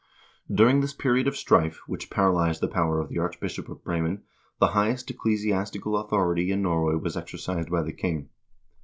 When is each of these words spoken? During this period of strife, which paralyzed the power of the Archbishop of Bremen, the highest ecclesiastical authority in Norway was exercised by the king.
During 0.51 0.81
this 0.81 0.95
period 0.95 1.27
of 1.27 1.37
strife, 1.37 1.77
which 1.85 2.09
paralyzed 2.09 2.59
the 2.59 2.67
power 2.67 2.99
of 2.99 3.09
the 3.09 3.19
Archbishop 3.19 3.69
of 3.69 3.83
Bremen, 3.83 4.23
the 4.59 4.69
highest 4.73 5.11
ecclesiastical 5.11 5.95
authority 5.95 6.51
in 6.51 6.63
Norway 6.63 6.95
was 6.95 7.15
exercised 7.15 7.69
by 7.69 7.83
the 7.83 7.93
king. 7.93 8.29